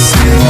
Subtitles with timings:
[0.00, 0.49] Você